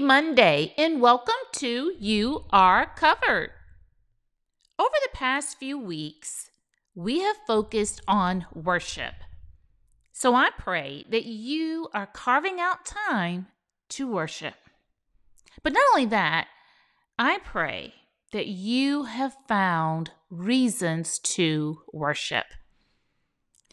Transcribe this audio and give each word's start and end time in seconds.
Monday 0.00 0.74
and 0.78 1.00
welcome 1.00 1.34
to 1.54 1.94
You 1.98 2.44
Are 2.50 2.86
Covered. 2.94 3.50
Over 4.78 4.94
the 5.02 5.10
past 5.12 5.58
few 5.58 5.78
weeks, 5.78 6.50
we 6.94 7.20
have 7.20 7.36
focused 7.46 8.00
on 8.06 8.46
worship. 8.54 9.14
So 10.12 10.34
I 10.34 10.50
pray 10.56 11.04
that 11.10 11.24
you 11.24 11.88
are 11.92 12.06
carving 12.06 12.60
out 12.60 12.86
time 12.86 13.48
to 13.90 14.10
worship. 14.10 14.54
But 15.62 15.72
not 15.72 15.82
only 15.90 16.06
that, 16.06 16.46
I 17.18 17.38
pray 17.38 17.94
that 18.32 18.46
you 18.46 19.04
have 19.04 19.36
found 19.48 20.12
reasons 20.30 21.18
to 21.20 21.82
worship. 21.92 22.46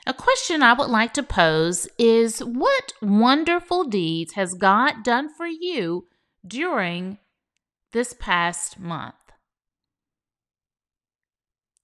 A 0.08 0.14
question 0.14 0.62
I 0.62 0.74
would 0.74 0.90
like 0.90 1.14
to 1.16 1.24
pose 1.24 1.88
is 1.98 2.40
What 2.40 2.94
wonderful 3.02 3.84
deeds 3.84 4.34
has 4.34 4.54
God 4.54 5.04
done 5.04 5.30
for 5.34 5.48
you 5.48 6.08
during 6.48 7.18
this 7.92 8.14
past 8.14 8.80
month? 8.80 9.16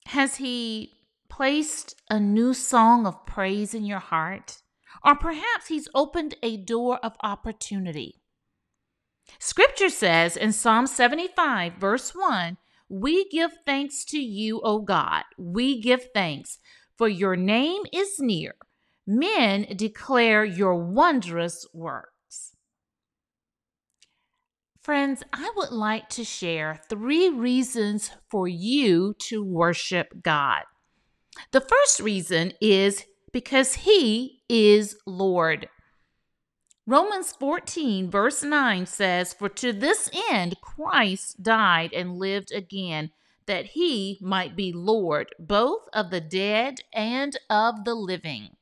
Has 0.07 0.35
He 0.35 0.93
placed 1.29 1.95
a 2.09 2.19
new 2.19 2.53
song 2.53 3.05
of 3.05 3.25
praise 3.25 3.73
in 3.73 3.85
your 3.85 3.99
heart? 3.99 4.57
Or 5.05 5.15
perhaps 5.15 5.67
He's 5.67 5.87
opened 5.95 6.35
a 6.43 6.57
door 6.57 6.99
of 7.03 7.15
opportunity. 7.23 8.21
Scripture 9.39 9.89
says 9.89 10.35
in 10.35 10.51
Psalm 10.51 10.87
75, 10.87 11.73
verse 11.75 12.11
1, 12.13 12.57
We 12.89 13.29
give 13.29 13.51
thanks 13.65 14.03
to 14.05 14.19
you, 14.19 14.61
O 14.61 14.79
God. 14.79 15.23
We 15.37 15.81
give 15.81 16.09
thanks 16.13 16.59
for 16.97 17.07
your 17.07 17.35
name 17.35 17.83
is 17.91 18.19
near. 18.19 18.53
Men 19.07 19.65
declare 19.75 20.45
your 20.45 20.75
wondrous 20.75 21.65
works. 21.73 22.09
Friends, 24.81 25.21
I 25.31 25.51
would 25.55 25.71
like 25.71 26.09
to 26.09 26.23
share 26.23 26.81
three 26.89 27.29
reasons 27.29 28.09
for 28.31 28.47
you 28.47 29.13
to 29.19 29.43
worship 29.43 30.23
God. 30.23 30.63
The 31.51 31.61
first 31.61 31.99
reason 31.99 32.53
is 32.59 33.05
because 33.31 33.75
He 33.75 34.41
is 34.49 34.97
Lord. 35.05 35.69
Romans 36.87 37.31
14, 37.39 38.09
verse 38.09 38.41
9 38.41 38.87
says, 38.87 39.33
For 39.33 39.49
to 39.49 39.71
this 39.71 40.09
end 40.31 40.55
Christ 40.61 41.43
died 41.43 41.93
and 41.93 42.17
lived 42.17 42.51
again 42.51 43.11
that 43.45 43.67
he 43.67 44.17
might 44.19 44.55
be 44.55 44.73
Lord 44.73 45.29
both 45.37 45.87
of 45.93 46.09
the 46.09 46.21
dead 46.21 46.79
and 46.91 47.37
of 47.51 47.85
the 47.85 47.93
living. 47.93 48.55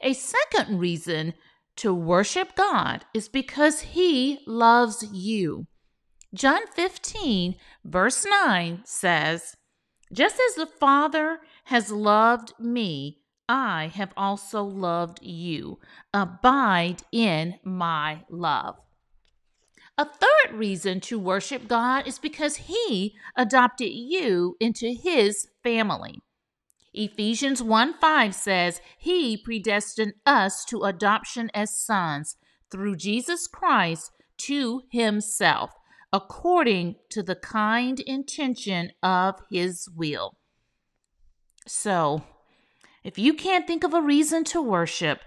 A 0.00 0.14
second 0.14 0.78
reason 0.78 1.34
to 1.76 1.94
worship 1.94 2.54
God 2.56 3.04
is 3.14 3.28
because 3.28 3.80
he 3.80 4.40
loves 4.46 5.04
you. 5.12 5.66
John 6.34 6.66
15, 6.74 7.56
verse 7.84 8.26
9 8.28 8.82
says, 8.84 9.56
Just 10.12 10.40
as 10.48 10.56
the 10.56 10.66
Father 10.66 11.38
has 11.64 11.90
loved 11.90 12.52
me, 12.58 13.20
I 13.48 13.90
have 13.94 14.12
also 14.16 14.62
loved 14.62 15.22
you. 15.22 15.78
Abide 16.12 17.02
in 17.12 17.56
my 17.62 18.24
love. 18.30 18.76
A 19.96 20.04
third 20.04 20.54
reason 20.54 21.00
to 21.02 21.18
worship 21.18 21.68
God 21.68 22.08
is 22.08 22.18
because 22.18 22.56
He 22.56 23.14
adopted 23.36 23.92
you 23.92 24.56
into 24.58 24.92
His 24.92 25.46
family. 25.62 26.20
Ephesians 26.94 27.62
1 27.62 27.94
5 27.98 28.34
says, 28.34 28.80
He 28.96 29.36
predestined 29.36 30.14
us 30.24 30.64
to 30.66 30.82
adoption 30.82 31.50
as 31.52 31.78
sons 31.78 32.36
through 32.70 32.96
Jesus 32.96 33.46
Christ 33.46 34.12
to 34.38 34.82
Himself, 34.90 35.72
according 36.12 36.96
to 37.10 37.22
the 37.22 37.36
kind 37.36 38.00
intention 38.00 38.92
of 39.02 39.34
His 39.50 39.88
will. 39.94 40.36
So, 41.66 42.22
if 43.02 43.18
you 43.18 43.34
can't 43.34 43.66
think 43.66 43.84
of 43.84 43.92
a 43.92 44.00
reason 44.00 44.44
to 44.44 44.62
worship, 44.62 45.20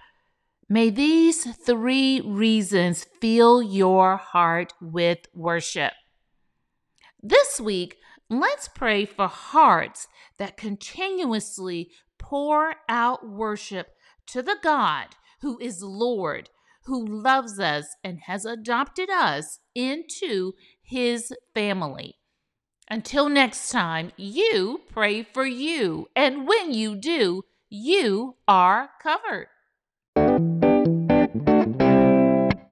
May 0.70 0.90
these 0.90 1.46
three 1.56 2.20
reasons 2.20 3.06
fill 3.22 3.62
your 3.62 4.18
heart 4.18 4.74
with 4.82 5.20
worship. 5.34 5.94
This 7.24 7.62
week, 7.62 7.96
let's 8.30 8.68
pray 8.68 9.06
for 9.06 9.28
hearts 9.28 10.08
that 10.38 10.58
continuously 10.58 11.90
pour 12.18 12.76
out 12.90 13.28
worship 13.28 13.90
to 14.28 14.42
the 14.42 14.58
God 14.62 15.08
who 15.42 15.60
is 15.60 15.84
Lord, 15.84 16.50
who 16.86 17.06
loves 17.06 17.60
us 17.60 17.88
and 18.04 18.20
has 18.22 18.46
adopted 18.46 19.10
us 19.10 19.60
into 19.76 20.54
his 20.82 21.34
family. 21.54 22.16
Until 22.90 23.28
next 23.30 23.70
time, 23.70 24.12
you 24.16 24.82
pray 24.90 25.24
for 25.24 25.46
you. 25.46 26.08
And 26.16 26.48
when 26.48 26.74
you 26.74 26.96
do, 26.96 27.44
you 27.70 28.36
are 28.48 28.92
covered. 29.02 29.48